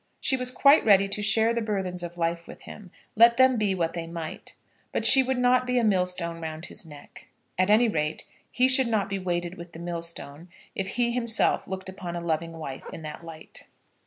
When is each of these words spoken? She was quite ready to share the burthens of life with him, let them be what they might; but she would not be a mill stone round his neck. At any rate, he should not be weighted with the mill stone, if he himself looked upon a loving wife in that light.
She 0.19 0.35
was 0.35 0.49
quite 0.49 0.83
ready 0.83 1.07
to 1.09 1.21
share 1.21 1.53
the 1.53 1.61
burthens 1.61 2.01
of 2.01 2.17
life 2.17 2.47
with 2.47 2.63
him, 2.63 2.89
let 3.15 3.37
them 3.37 3.57
be 3.59 3.75
what 3.75 3.93
they 3.93 4.07
might; 4.07 4.55
but 4.91 5.05
she 5.05 5.21
would 5.21 5.37
not 5.37 5.67
be 5.67 5.77
a 5.77 5.83
mill 5.83 6.07
stone 6.07 6.41
round 6.41 6.65
his 6.65 6.87
neck. 6.87 7.27
At 7.55 7.69
any 7.69 7.87
rate, 7.87 8.23
he 8.51 8.67
should 8.67 8.87
not 8.87 9.09
be 9.09 9.19
weighted 9.19 9.59
with 9.59 9.73
the 9.73 9.79
mill 9.79 10.01
stone, 10.01 10.49
if 10.73 10.95
he 10.95 11.11
himself 11.11 11.67
looked 11.67 11.87
upon 11.87 12.15
a 12.15 12.19
loving 12.19 12.53
wife 12.53 12.89
in 12.91 13.03
that 13.03 13.23
light. 13.23 13.65